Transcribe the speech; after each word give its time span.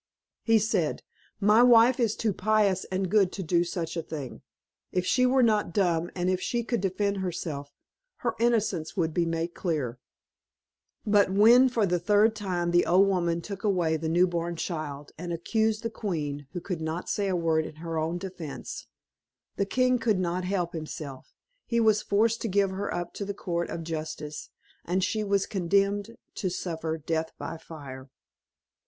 He 0.41 0.57
said, 0.57 1.03
"My 1.39 1.61
wife 1.61 1.99
is 1.99 2.15
too 2.15 2.33
pious 2.33 2.85
and 2.85 3.07
good 3.07 3.31
to 3.33 3.43
do 3.43 3.63
such 3.63 3.95
a 3.95 4.01
thing; 4.01 4.41
if 4.91 5.05
she 5.05 5.27
were 5.27 5.43
not 5.43 5.75
dumb, 5.75 6.09
and 6.15 6.27
if 6.27 6.41
she 6.41 6.63
could 6.63 6.81
defend 6.81 7.17
herself, 7.17 7.71
her 8.25 8.33
innocence 8.39 8.97
would 8.97 9.13
be 9.13 9.27
made 9.27 9.53
clear." 9.53 9.99
But 11.05 11.29
when 11.29 11.69
for 11.69 11.85
the 11.85 11.99
third 11.99 12.35
time 12.35 12.71
the 12.71 12.83
old 12.87 13.07
woman 13.09 13.41
took 13.41 13.63
away 13.63 13.95
the 13.95 14.09
new 14.09 14.25
born 14.25 14.55
child, 14.55 15.11
and 15.19 15.31
accused 15.31 15.83
the 15.83 15.91
queen, 15.91 16.47
who 16.53 16.61
could 16.61 16.81
not 16.81 17.07
say 17.07 17.27
a 17.27 17.35
word 17.35 17.67
in 17.67 17.75
her 17.75 17.99
own 17.99 18.17
defence, 18.17 18.87
the 19.55 19.67
king 19.67 19.99
could 19.99 20.17
not 20.17 20.45
help 20.45 20.73
himself; 20.73 21.31
he 21.67 21.79
was 21.79 22.01
forced 22.01 22.41
to 22.41 22.47
give 22.47 22.71
her 22.71 22.91
up 22.91 23.13
to 23.13 23.23
the 23.23 23.35
court 23.35 23.69
of 23.69 23.83
justice, 23.83 24.49
and 24.83 25.03
she 25.03 25.23
was 25.23 25.45
condemned 25.45 26.17
to 26.33 26.49
suffer 26.49 26.97
death 26.97 27.33
by 27.37 27.55
fire. 27.55 28.09